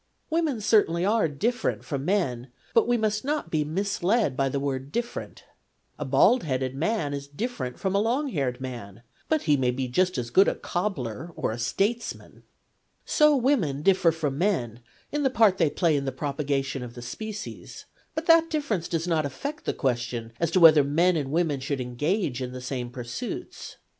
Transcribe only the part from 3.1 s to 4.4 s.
not be misled